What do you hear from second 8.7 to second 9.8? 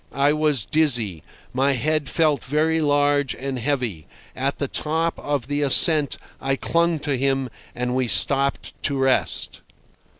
to rest.